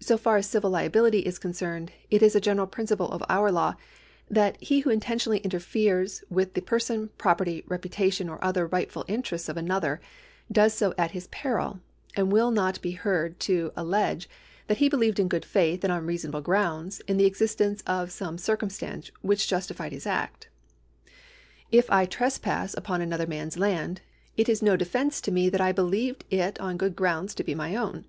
So 0.00 0.16
far 0.16 0.38
as 0.38 0.46
civil 0.48 0.70
liability 0.70 1.18
is 1.26 1.38
concerned, 1.38 1.92
it 2.10 2.22
is 2.22 2.34
a 2.34 2.40
general 2.40 2.66
])rinciple 2.66 3.10
of 3.10 3.22
our 3.28 3.52
law 3.52 3.74
that 4.30 4.56
he 4.62 4.80
who 4.80 4.88
intentionally 4.88 5.40
interferes 5.40 6.24
with 6.30 6.54
the 6.54 6.62
per 6.62 6.78
son, 6.78 7.10
property, 7.18 7.62
reputation, 7.68 8.30
or 8.30 8.42
other 8.42 8.66
rightfid 8.66 9.04
interests 9.08 9.50
of 9.50 9.58
another 9.58 10.00
does 10.50 10.72
so 10.72 10.94
at 10.96 11.10
his 11.10 11.26
peril, 11.26 11.80
and 12.16 12.32
will 12.32 12.50
not 12.50 12.80
be 12.80 12.92
heard 12.92 13.38
to 13.40 13.72
allege 13.76 14.26
that 14.68 14.78
he 14.78 14.88
believed 14.88 15.20
in 15.20 15.28
good 15.28 15.44
faith 15.44 15.84
and 15.84 15.92
on 15.92 16.06
reasonable 16.06 16.40
grounds 16.40 17.00
in 17.00 17.18
the 17.18 17.26
existence 17.26 17.82
of 17.86 18.10
some 18.10 18.38
circumstance 18.38 19.10
which 19.20 19.48
justified 19.48 19.92
his 19.92 20.06
act. 20.06 20.48
If 21.70 21.90
I 21.90 22.06
trespass 22.06 22.72
upon 22.72 23.02
another 23.02 23.26
man's 23.26 23.58
land, 23.58 24.00
it 24.34 24.48
is 24.48 24.62
no 24.62 24.78
defence 24.78 25.20
to 25.20 25.30
me 25.30 25.50
that 25.50 25.60
I 25.60 25.72
believed 25.72 26.24
it 26.30 26.58
on 26.58 26.78
good 26.78 26.96
grounds 26.96 27.34
to 27.34 27.44
be 27.44 27.54
my 27.54 27.76
own. 27.76 28.06